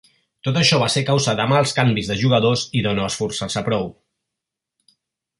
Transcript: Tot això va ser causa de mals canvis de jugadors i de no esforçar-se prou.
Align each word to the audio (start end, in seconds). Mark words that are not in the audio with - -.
Tot 0.47 0.55
això 0.59 0.77
va 0.83 0.85
ser 0.93 1.01
causa 1.09 1.35
de 1.39 1.43
mals 1.51 1.73
canvis 1.79 2.09
de 2.11 2.17
jugadors 2.21 2.63
i 2.79 2.81
de 2.85 2.93
no 3.01 3.05
esforçar-se 3.09 3.63
prou. 3.69 3.85